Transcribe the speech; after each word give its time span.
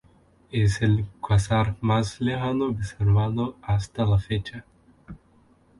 Es 0.51 0.81
el 0.81 1.05
cuásar 1.19 1.75
más 1.79 2.19
lejano 2.21 2.69
observado 2.69 3.55
hasta 3.61 4.03
la 4.03 4.17
fecha. 4.17 4.65